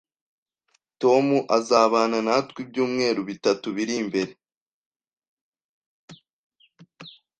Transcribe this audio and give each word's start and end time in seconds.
Tom 1.01 1.25
azabana 1.57 2.17
natwe 2.27 2.59
ibyumweru 2.65 3.21
bitatu 3.29 3.67
biri 3.75 3.93
imbere 4.01 4.31